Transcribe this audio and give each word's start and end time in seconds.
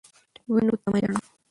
وینو 0.53 0.75
ته 0.81 0.87
مه 0.91 0.97
ژاړه. 1.01 1.19